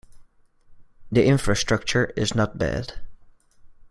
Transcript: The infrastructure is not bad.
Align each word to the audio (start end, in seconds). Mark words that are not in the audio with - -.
The 1.11 1.23
infrastructure 1.27 2.05
is 2.17 2.33
not 2.33 2.57
bad. 2.57 2.93